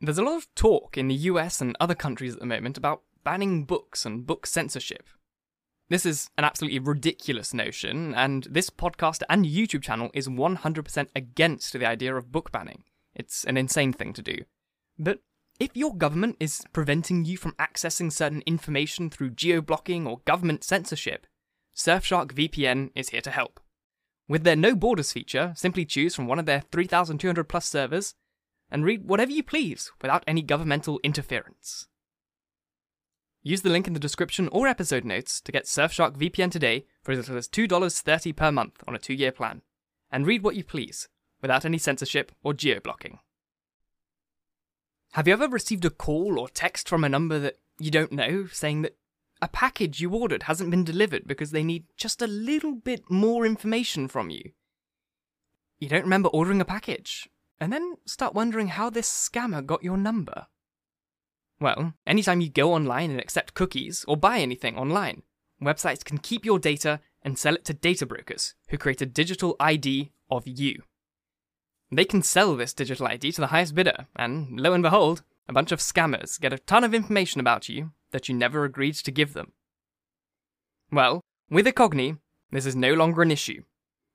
[0.00, 3.02] There's a lot of talk in the US and other countries at the moment about
[3.24, 5.08] banning books and book censorship.
[5.88, 11.72] This is an absolutely ridiculous notion, and this podcast and YouTube channel is 100% against
[11.72, 12.82] the idea of book banning.
[13.14, 14.38] It's an insane thing to do.
[14.98, 15.20] But
[15.58, 20.64] if your government is preventing you from accessing certain information through geo blocking or government
[20.64, 21.26] censorship,
[21.74, 23.60] Surfshark VPN is here to help.
[24.28, 28.14] With their no borders feature, simply choose from one of their 3,200 plus servers
[28.70, 31.86] and read whatever you please without any governmental interference.
[33.42, 37.12] Use the link in the description or episode notes to get Surfshark VPN today for
[37.12, 39.62] as little as $2.30 per month on a two year plan.
[40.10, 41.08] And read what you please,
[41.40, 43.20] without any censorship or geo blocking.
[45.12, 48.46] Have you ever received a call or text from a number that you don't know
[48.46, 48.96] saying that
[49.40, 53.46] a package you ordered hasn't been delivered because they need just a little bit more
[53.46, 54.50] information from you?
[55.78, 57.28] You don't remember ordering a package,
[57.60, 60.46] and then start wondering how this scammer got your number.
[61.58, 65.22] Well, anytime you go online and accept cookies or buy anything online,
[65.62, 69.56] websites can keep your data and sell it to data brokers who create a digital
[69.58, 70.82] ID of you.
[71.90, 75.52] They can sell this digital ID to the highest bidder, and lo and behold, a
[75.52, 79.10] bunch of scammers get a ton of information about you that you never agreed to
[79.10, 79.52] give them.
[80.90, 82.18] Well, with Incogni,
[82.50, 83.62] this is no longer an issue.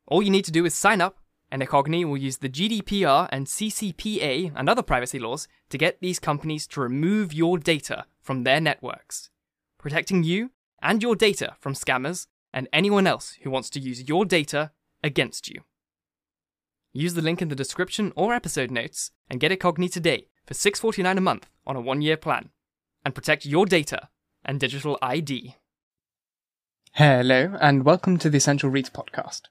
[0.08, 1.18] All you need to do is sign up
[1.52, 6.20] and Incogni will use the GDPR and CCPA and other privacy laws to get these
[6.20, 9.30] companies to remove your data from their networks,
[9.78, 14.26] protecting you and your data from scammers and anyone else who wants to use your
[14.26, 14.72] data
[15.04, 15.62] against you.
[16.94, 21.18] Use the link in the description or episode notes and get Incogni today for $6.49
[21.18, 22.50] a month on a one year plan
[23.04, 24.10] and protect your data
[24.46, 25.56] and digital ID.
[26.94, 29.44] Hello, and welcome to the Essential Reads podcast.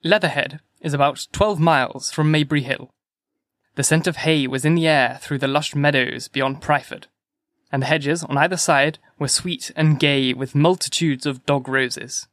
[0.03, 2.89] Leatherhead is about 12 miles from Maybury Hill.
[3.75, 7.05] The scent of hay was in the air through the lush meadows beyond Pryford,
[7.71, 12.27] and the hedges on either side were sweet and gay with multitudes of dog roses.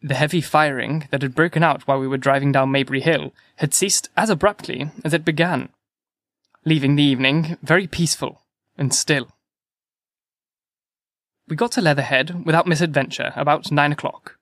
[0.00, 3.74] The heavy firing that had broken out while we were driving down Maybury Hill had
[3.74, 5.70] ceased as abruptly as it began,
[6.64, 8.42] leaving the evening very peaceful
[8.76, 9.28] and still.
[11.48, 14.38] We got to Leatherhead without misadventure about nine o'clock,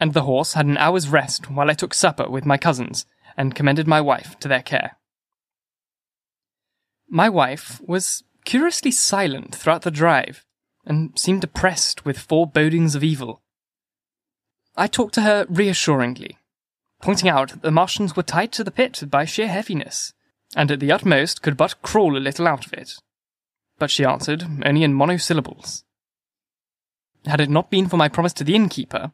[0.00, 3.06] and the horse had an hour's rest while I took supper with my cousins
[3.36, 4.96] and commended my wife to their care.
[7.08, 10.44] My wife was curiously silent throughout the drive,
[10.84, 13.42] and seemed oppressed with forebodings of evil
[14.76, 16.38] I talked to her reassuringly,
[17.02, 20.12] pointing out that the Martians were tied to the pit by sheer heaviness,
[20.56, 22.94] and at the utmost could but crawl a little out of it.
[23.78, 25.84] But she answered only in monosyllables.
[27.26, 29.12] Had it not been for my promise to the innkeeper,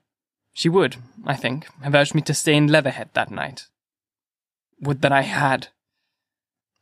[0.53, 3.67] she would, I think, have urged me to stay in Leatherhead that night.
[4.81, 5.69] Would that I had!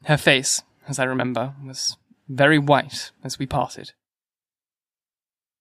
[0.04, 1.96] Her face, as I remember, was
[2.28, 3.92] very white as we parted.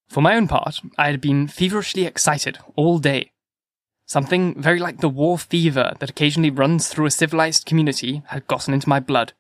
[0.09, 3.31] For my own part, I had been feverishly excited all day.
[4.06, 8.74] Something very like the war fever that occasionally runs through a civilized community had gotten
[8.74, 9.34] into my blood,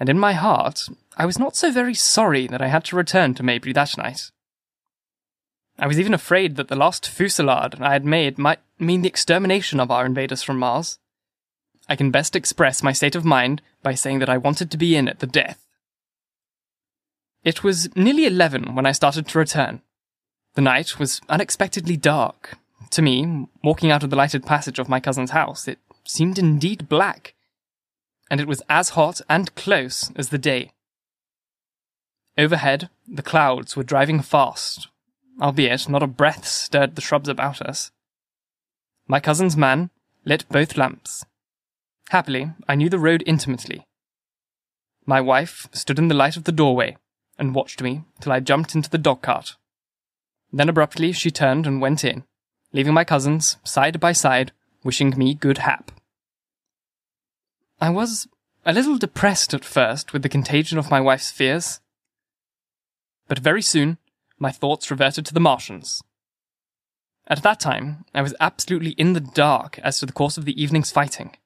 [0.00, 3.34] and in my heart, I was not so very sorry that I had to return
[3.34, 4.30] to Maybury that night.
[5.78, 9.78] I was even afraid that the last fusillade I had made might mean the extermination
[9.78, 10.98] of our invaders from Mars.
[11.88, 14.96] I can best express my state of mind by saying that I wanted to be
[14.96, 15.62] in at the death.
[17.44, 19.82] It was nearly eleven when I started to return,
[20.56, 22.56] the night was unexpectedly dark.
[22.90, 26.88] To me, walking out of the lighted passage of my cousin's house, it seemed indeed
[26.88, 27.34] black.
[28.30, 30.72] And it was as hot and close as the day.
[32.38, 34.88] Overhead, the clouds were driving fast,
[35.40, 37.90] albeit not a breath stirred the shrubs about us.
[39.06, 39.90] My cousin's man
[40.24, 41.26] lit both lamps.
[42.08, 43.86] Happily, I knew the road intimately.
[45.04, 46.96] My wife stood in the light of the doorway
[47.38, 49.56] and watched me till I jumped into the dog cart
[50.52, 52.24] then abruptly she turned and went in,
[52.72, 54.52] leaving my cousins side by side,
[54.84, 55.90] wishing me good hap.
[57.80, 58.26] I was
[58.64, 61.80] a little depressed at first with the contagion of my wife's fears.
[63.28, 63.98] But very soon,
[64.38, 66.02] my thoughts reverted to the Martians.
[67.28, 70.60] At that time, I was absolutely in the dark as to the course of the
[70.60, 71.36] evening's fighting.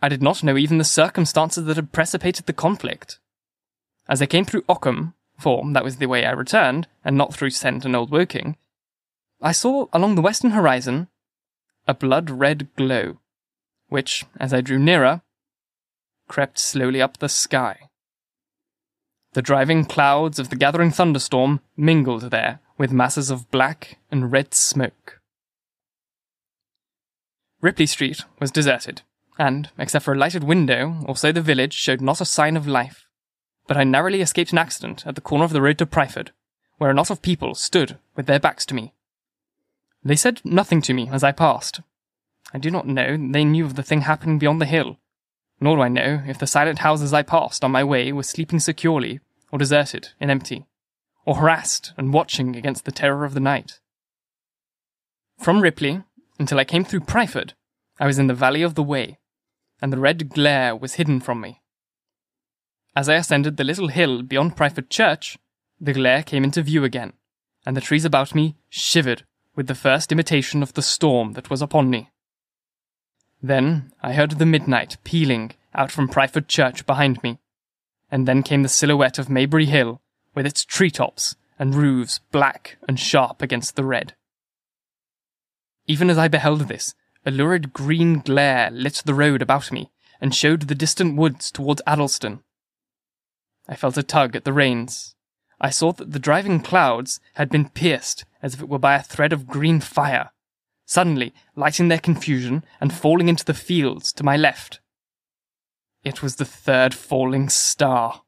[0.00, 3.20] I did not know even the circumstances that had precipitated the conflict.
[4.08, 7.50] As I came through Ockham, for that was the way I returned, and not through
[7.50, 8.56] Send and Old Woking,
[9.40, 11.08] I saw along the western horizon
[11.88, 13.18] a blood red glow,
[13.88, 15.22] which, as I drew nearer,
[16.28, 17.88] crept slowly up the sky.
[19.32, 24.54] The driving clouds of the gathering thunderstorm mingled there with masses of black and red
[24.54, 25.20] smoke.
[27.60, 29.02] Ripley Street was deserted,
[29.38, 33.06] and, except for a lighted window, also the village showed not a sign of life.
[33.66, 36.30] But I narrowly escaped an accident at the corner of the road to Pryford,
[36.78, 38.92] where a knot of people stood with their backs to me.
[40.04, 41.80] They said nothing to me as I passed.
[42.52, 44.98] I do not know they knew of the thing happening beyond the hill,
[45.60, 48.58] nor do I know if the silent houses I passed on my way were sleeping
[48.58, 49.20] securely,
[49.52, 50.66] or deserted and empty,
[51.24, 53.78] or harassed and watching against the terror of the night.
[55.38, 56.02] From Ripley,
[56.38, 57.52] until I came through Pryford,
[58.00, 59.18] I was in the valley of the Wey,
[59.80, 61.61] and the red glare was hidden from me.
[62.94, 65.38] As I ascended the little hill beyond Pryford Church,
[65.80, 67.14] the glare came into view again,
[67.64, 69.24] and the trees about me shivered
[69.54, 72.10] with the first imitation of the storm that was upon me.
[73.42, 77.38] Then I heard the midnight pealing out from Pryford Church behind me,
[78.10, 80.00] and then came the silhouette of Maybury Hill,
[80.34, 84.14] with its treetops and roofs black and sharp against the red.
[85.86, 86.94] Even as I beheld this,
[87.24, 89.90] a lurid green glare lit the road about me
[90.20, 92.42] and showed the distant woods towards Addlestone.
[93.68, 95.14] I felt a tug at the reins.
[95.60, 99.02] I saw that the driving clouds had been pierced as if it were by a
[99.02, 100.30] thread of green fire,
[100.84, 104.80] suddenly lighting their confusion and falling into the fields to my left.
[106.02, 108.22] It was the third falling star.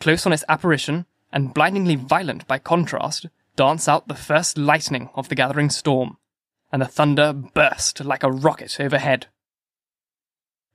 [0.00, 5.28] Close on its apparition, and blindingly violent by contrast, danced out the first lightning of
[5.28, 6.16] the gathering storm,
[6.72, 9.26] and the thunder burst like a rocket overhead.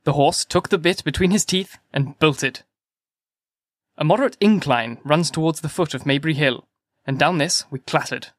[0.03, 2.61] The horse took the bit between his teeth and bolted.
[3.97, 6.67] A moderate incline runs towards the foot of Maybury Hill,
[7.05, 8.29] and down this we clattered.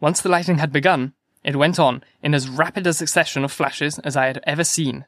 [0.00, 1.12] Once the lightning had begun,
[1.42, 5.04] it went on in as rapid a succession of flashes as I had ever seen.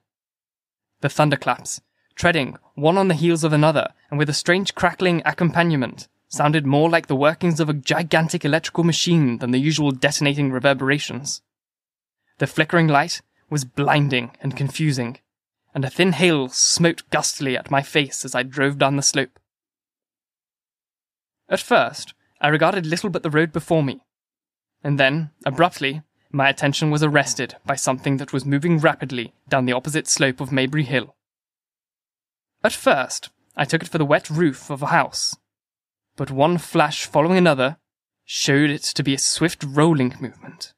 [1.00, 1.81] The thunderclaps,
[2.14, 6.91] treading one on the heels of another, and with a strange crackling accompaniment, sounded more
[6.91, 11.41] like the workings of a gigantic electrical machine than the usual detonating reverberations.
[12.38, 15.19] The flickering light was blinding and confusing,
[15.76, 19.38] and a thin hail smote gustily at my face as I drove down the slope.
[21.50, 24.00] At first, I regarded little but the road before me,
[24.82, 26.00] and then, abruptly,
[26.32, 30.50] my attention was arrested by something that was moving rapidly down the opposite slope of
[30.50, 31.14] Maybury Hill.
[32.64, 35.37] At first, I took it for the wet roof of a house,
[36.17, 37.76] but one flash following another
[38.25, 40.73] showed it to be a swift rolling movement.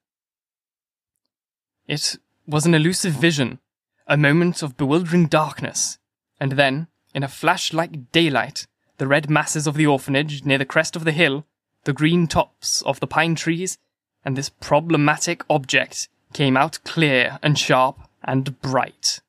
[1.87, 2.17] It
[2.49, 3.61] was an elusive vision,
[4.09, 5.99] a moment of bewildering darkness,
[6.41, 8.67] and then, in a flash like daylight,
[8.97, 11.45] the red masses of the orphanage near the crest of the hill,
[11.85, 13.79] the green tops of the pine trees,
[14.25, 19.21] and this problematic object came out clear and sharp and bright.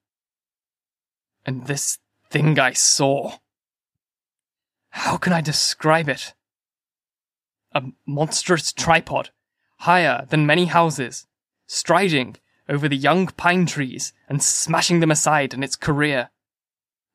[1.45, 1.99] And this
[2.29, 3.33] thing I saw.
[4.91, 6.33] How can I describe it?
[7.73, 9.29] A monstrous tripod,
[9.79, 11.27] higher than many houses,
[11.67, 12.37] striding
[12.69, 16.29] over the young pine trees and smashing them aside in its career.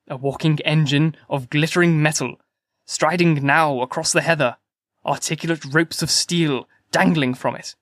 [0.09, 2.37] A walking engine of glittering metal,
[2.85, 4.57] striding now across the heather,
[5.07, 7.75] articulate ropes of steel dangling from it,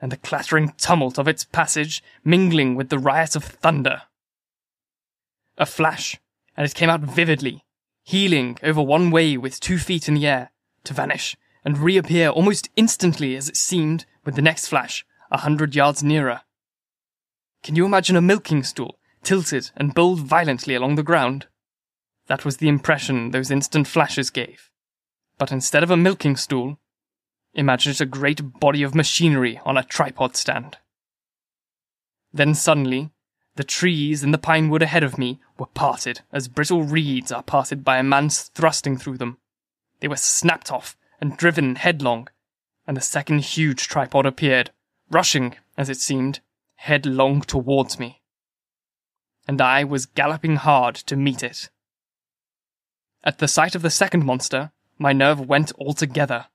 [0.00, 4.02] and the clattering tumult of its passage mingling with the riot of thunder.
[5.56, 6.20] A flash,
[6.56, 7.64] and it came out vividly,
[8.02, 10.50] heeling over one way with two feet in the air,
[10.82, 15.74] to vanish and reappear almost instantly as it seemed with the next flash, a hundred
[15.74, 16.42] yards nearer.
[17.64, 21.46] Can you imagine a milking stool tilted and bowled violently along the ground?
[22.26, 24.70] That was the impression those instant flashes gave.
[25.38, 26.78] But instead of a milking stool,
[27.54, 30.76] imagine it a great body of machinery on a tripod stand.
[32.34, 33.12] Then suddenly,
[33.56, 37.42] the trees in the pine wood ahead of me were parted as brittle reeds are
[37.42, 39.38] parted by a man's thrusting through them.
[40.00, 42.28] They were snapped off and driven headlong,
[42.86, 44.70] and the second huge tripod appeared,
[45.10, 46.40] rushing, as it seemed,
[46.76, 48.22] headlong towards me.
[49.46, 51.68] And I was galloping hard to meet it.
[53.22, 56.46] At the sight of the second monster, my nerve went altogether.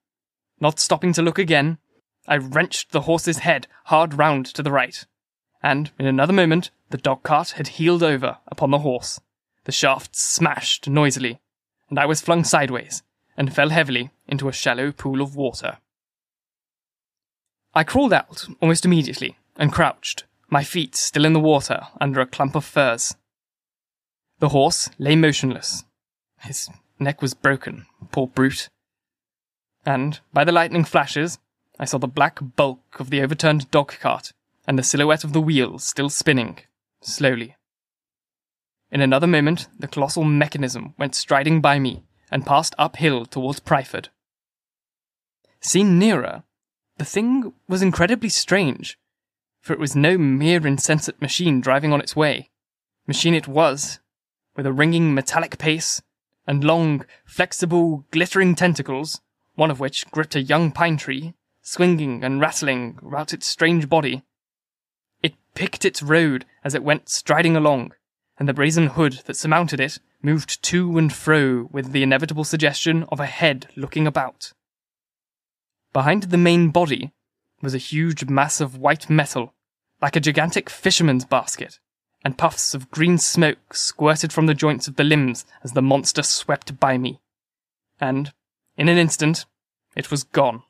[0.60, 1.78] Not stopping to look again,
[2.28, 5.06] I wrenched the horse's head hard round to the right,
[5.64, 9.20] and in another moment the dog cart had heeled over upon the horse.
[9.64, 11.40] The shaft smashed noisily,
[11.90, 13.04] and I was flung sideways,
[13.36, 15.78] and fell heavily into a shallow pool of water.
[17.74, 22.26] I crawled out almost immediately and crouched, my feet still in the water under a
[22.26, 23.16] clump of firs.
[24.40, 25.84] The horse lay motionless.
[26.40, 28.70] His neck was broken, poor brute.
[29.86, 31.38] And, by the lightning flashes,
[31.78, 34.32] I saw the black bulk of the overturned dog cart
[34.66, 36.60] and the silhouette of the wheels still spinning,
[37.02, 37.56] slowly.
[38.92, 44.08] In another moment, the colossal mechanism went striding by me and passed uphill towards Pryford.
[45.62, 46.44] Seen nearer,
[46.98, 48.98] the thing was incredibly strange,
[49.62, 52.50] for it was no mere insensate machine driving on its way.
[53.08, 54.00] Machine it was,
[54.56, 56.02] with a ringing metallic pace
[56.48, 59.22] and long, flexible, glittering tentacles,
[59.56, 64.24] one of which gripped a young pine tree, swinging and rattling about its strange body.
[65.22, 67.94] It picked its road as it went striding along,
[68.38, 73.04] and the brazen hood that surmounted it moved to and fro with the inevitable suggestion
[73.10, 74.54] of a head looking about.
[75.94, 77.12] Behind the main body
[77.62, 79.54] was a huge mass of white metal,
[80.02, 81.80] like a gigantic fisherman's basket,
[82.24, 86.24] and puffs of green smoke squirted from the joints of the limbs as the monster
[86.24, 87.20] swept by me.
[88.00, 88.34] And,
[88.78, 89.46] in an instant,
[89.96, 90.64] it was gone.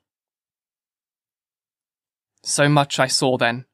[2.43, 3.65] So much I saw then,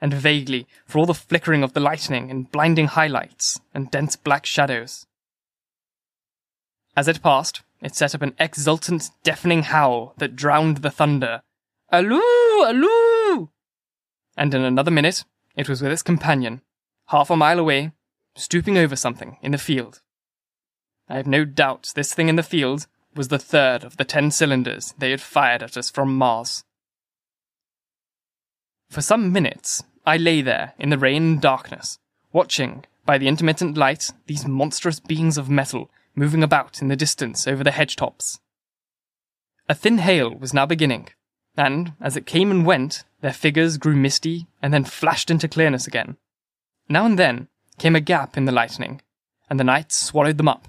[0.00, 4.46] and vaguely, for all the flickering of the lightning and blinding highlights and dense black
[4.46, 5.06] shadows.
[6.96, 11.42] As it passed, it set up an exultant, deafening howl that drowned the thunder.
[11.90, 12.64] Alloo!
[12.66, 13.50] Alloo!
[14.36, 15.24] And in another minute,
[15.54, 16.62] it was with its companion,
[17.06, 17.92] half a mile away,
[18.34, 20.02] stooping over something in the field.
[21.08, 24.30] I have no doubt this thing in the field was the third of the ten
[24.30, 26.64] cylinders they had fired at us from Mars.
[28.90, 31.98] For some minutes, I lay there in the rain and darkness,
[32.32, 37.46] watching, by the intermittent light, these monstrous beings of metal moving about in the distance
[37.46, 38.40] over the hedge tops.
[39.68, 41.08] A thin hail was now beginning,
[41.56, 45.86] and, as it came and went, their figures grew misty and then flashed into clearness
[45.86, 46.16] again.
[46.88, 47.48] Now and then
[47.78, 49.02] came a gap in the lightning,
[49.50, 50.68] and the night swallowed them up.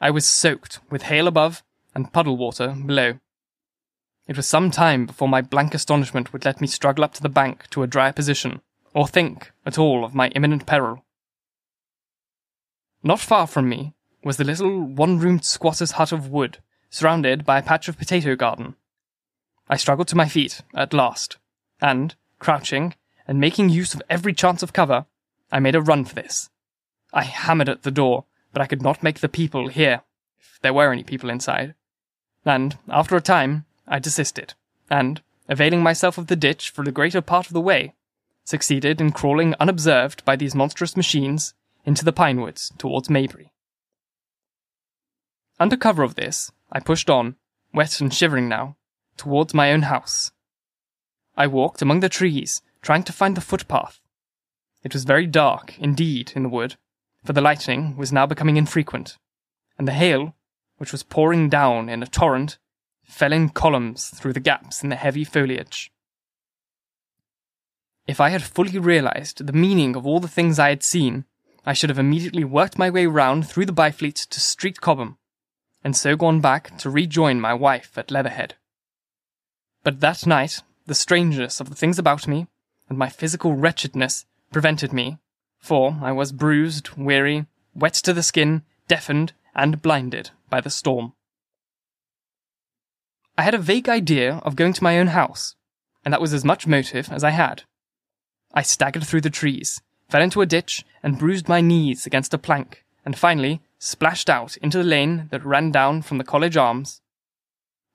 [0.00, 1.62] I was soaked with hail above
[1.94, 3.20] and puddle water below.
[4.26, 7.28] It was some time before my blank astonishment would let me struggle up to the
[7.28, 8.60] bank to a drier position,
[8.92, 11.04] or think at all of my imminent peril.
[13.02, 13.92] Not far from me
[14.22, 16.58] was the little one roomed squatter's hut of wood,
[16.88, 18.76] surrounded by a patch of potato garden.
[19.68, 21.38] I struggled to my feet at last,
[21.80, 22.94] and, crouching,
[23.26, 25.06] and making use of every chance of cover,
[25.50, 26.50] I made a run for this.
[27.12, 30.02] I hammered at the door, but I could not make the people hear,
[30.38, 31.74] if there were any people inside.
[32.44, 34.54] And, after a time, I desisted,
[34.90, 37.94] and, availing myself of the ditch for the greater part of the way,
[38.44, 41.54] succeeded in crawling unobserved by these monstrous machines
[41.86, 43.52] into the pine woods towards Maybury.
[45.58, 47.36] Under cover of this, I pushed on,
[47.72, 48.76] wet and shivering now,
[49.16, 50.32] towards my own house.
[51.36, 54.00] I walked among the trees, trying to find the footpath.
[54.82, 56.76] It was very dark, indeed, in the wood,
[57.24, 59.16] for the lightning was now becoming infrequent,
[59.78, 60.34] and the hail,
[60.76, 62.58] which was pouring down in a torrent,
[63.02, 65.90] fell in columns through the gaps in the heavy foliage.
[68.06, 71.24] If I had fully realized the meaning of all the things I had seen,
[71.64, 75.16] I should have immediately worked my way round through the Byfleet to Street Cobham,
[75.82, 78.56] and so gone back to rejoin my wife at Leatherhead.
[79.84, 82.46] But that night, the strangeness of the things about me,
[82.88, 85.18] and my physical wretchedness, prevented me,
[85.58, 91.12] for I was bruised, weary, wet to the skin, deafened, and blinded by the storm.
[93.36, 95.54] I had a vague idea of going to my own house,
[96.04, 97.64] and that was as much motive as I had.
[98.54, 102.38] I staggered through the trees, fell into a ditch, and bruised my knees against a
[102.38, 107.02] plank, and finally splashed out into the lane that ran down from the college arms.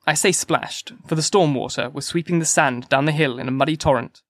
[0.10, 3.48] I say splashed, for the storm water was sweeping the sand down the hill in
[3.48, 4.24] a muddy torrent.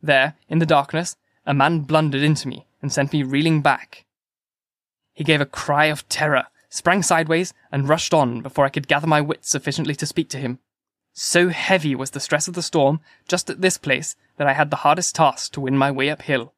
[0.00, 4.06] There, in the darkness, a man blundered into me and sent me reeling back.
[5.12, 9.06] He gave a cry of terror, sprang sideways, and rushed on before I could gather
[9.06, 10.60] my wits sufficiently to speak to him.
[11.12, 14.70] So heavy was the stress of the storm just at this place that I had
[14.70, 16.54] the hardest task to win my way uphill.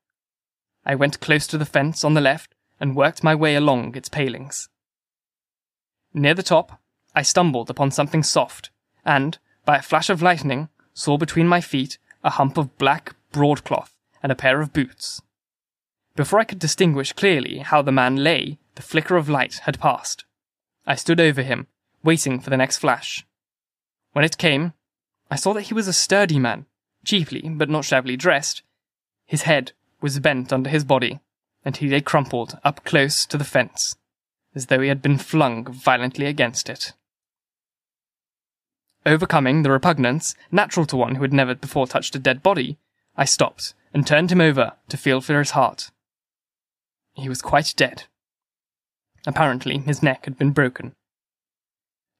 [0.86, 4.08] I went close to the fence on the left and worked my way along its
[4.08, 4.68] palings.
[6.12, 6.80] Near the top,
[7.14, 8.70] I stumbled upon something soft,
[9.04, 13.94] and, by a flash of lightning, saw between my feet a hump of black broadcloth
[14.22, 15.22] and a pair of boots.
[16.16, 20.24] Before I could distinguish clearly how the man lay, the flicker of light had passed.
[20.86, 21.66] I stood over him,
[22.02, 23.26] waiting for the next flash.
[24.12, 24.72] When it came,
[25.30, 26.66] I saw that he was a sturdy man,
[27.04, 28.62] cheaply but not shabbily dressed.
[29.26, 31.20] His head was bent under his body,
[31.64, 33.96] and he lay crumpled up close to the fence,
[34.54, 36.92] as though he had been flung violently against it.
[39.06, 42.78] Overcoming the repugnance natural to one who had never before touched a dead body,
[43.16, 45.90] I stopped and turned him over to feel for his heart.
[47.12, 48.04] He was quite dead.
[49.26, 50.94] Apparently, his neck had been broken.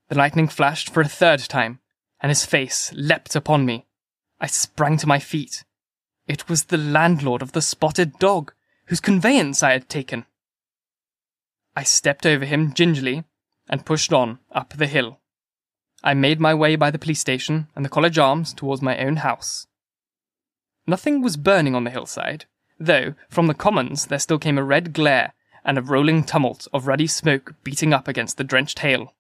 [0.08, 1.80] The lightning flashed for a third time,
[2.20, 3.86] and his face leapt upon me.
[4.40, 5.64] I sprang to my feet.
[6.26, 8.52] It was the landlord of the spotted dog,
[8.86, 10.26] whose conveyance I had taken.
[11.74, 13.24] I stepped over him gingerly
[13.68, 15.20] and pushed on up the hill.
[16.06, 19.16] I made my way by the police station and the College Arms towards my own
[19.16, 19.66] house.
[20.86, 22.44] Nothing was burning on the hillside,
[22.78, 25.32] though from the commons there still came a red glare
[25.64, 29.14] and a rolling tumult of ruddy smoke beating up against the drenched hail.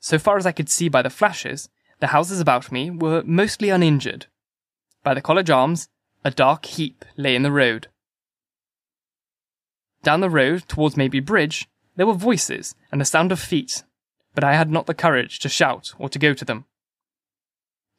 [0.00, 1.68] So far as I could see by the flashes,
[2.00, 4.26] the houses about me were mostly uninjured.
[5.04, 5.90] By the College Arms,
[6.24, 7.88] a dark heap lay in the road.
[10.02, 13.84] Down the road towards Maybury Bridge, there were voices and the sound of feet,
[14.34, 16.64] but I had not the courage to shout or to go to them.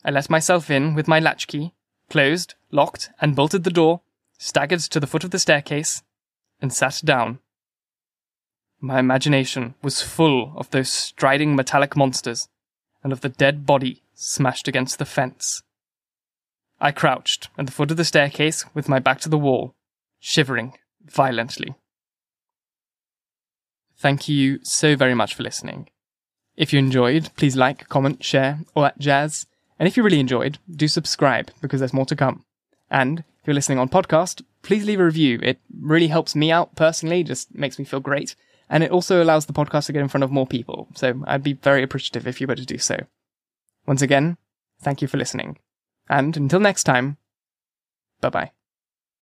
[0.05, 1.73] I let myself in with my latchkey,
[2.09, 4.01] closed, locked, and bolted the door,
[4.37, 6.03] staggered to the foot of the staircase,
[6.61, 7.39] and sat down.
[8.79, 12.49] My imagination was full of those striding metallic monsters
[13.03, 15.63] and of the dead body smashed against the fence.
[16.81, 19.73] I crouched at the foot of the staircase with my back to the wall,
[20.19, 20.73] shivering
[21.05, 21.75] violently.
[23.95, 25.89] Thank you so very much for listening.
[26.55, 29.47] If you enjoyed, please like, comment, share, all that jazz.
[29.79, 32.45] And if you really enjoyed, do subscribe because there's more to come.
[32.89, 35.39] And if you're listening on podcast, please leave a review.
[35.41, 38.35] It really helps me out personally, just makes me feel great.
[38.69, 40.87] And it also allows the podcast to get in front of more people.
[40.95, 42.97] So I'd be very appreciative if you were to do so.
[43.85, 44.37] Once again,
[44.81, 45.57] thank you for listening.
[46.09, 47.17] And until next time,
[48.21, 48.51] bye bye.